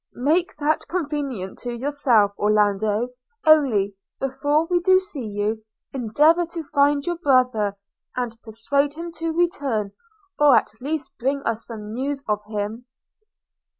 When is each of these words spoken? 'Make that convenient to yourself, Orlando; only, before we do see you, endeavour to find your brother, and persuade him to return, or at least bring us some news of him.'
'Make 0.15 0.55
that 0.55 0.87
convenient 0.87 1.59
to 1.59 1.75
yourself, 1.75 2.31
Orlando; 2.39 3.09
only, 3.45 3.93
before 4.19 4.65
we 4.65 4.79
do 4.79 4.97
see 4.99 5.23
you, 5.27 5.63
endeavour 5.93 6.47
to 6.47 6.63
find 6.63 7.05
your 7.05 7.17
brother, 7.19 7.77
and 8.15 8.41
persuade 8.41 8.95
him 8.95 9.11
to 9.17 9.31
return, 9.37 9.91
or 10.39 10.57
at 10.57 10.71
least 10.81 11.15
bring 11.19 11.43
us 11.43 11.67
some 11.67 11.93
news 11.93 12.23
of 12.27 12.39
him.' 12.47 12.87